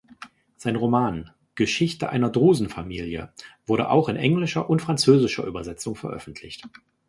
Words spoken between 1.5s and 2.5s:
"Geschichte einer